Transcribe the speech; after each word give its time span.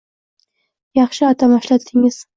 Yaxshi 1.01 1.27
atama 1.29 1.63
ishlatdingiz. 1.65 2.23